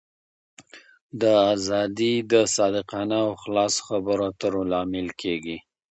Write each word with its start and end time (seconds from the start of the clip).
دا 1.21 1.33
آزادي 1.53 2.13
د 2.31 2.33
صادقانه 2.55 3.17
او 3.27 3.31
خلاصو 3.41 3.79
خبرو 3.87 4.23
اترو 4.31 4.61
لامل 4.71 5.07
کېږي. 5.21 5.57